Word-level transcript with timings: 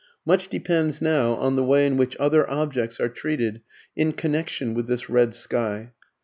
Much 0.25 0.47
depends 0.47 0.99
now 0.99 1.33
on 1.35 1.55
the 1.55 1.63
way 1.63 1.85
in 1.85 1.95
which 1.95 2.17
other 2.19 2.49
objects 2.49 2.99
are 2.99 3.07
treated 3.07 3.61
in 3.95 4.11
connection 4.13 4.73
with 4.73 4.87
this 4.87 5.11
red 5.11 5.35
sky. 5.35 5.91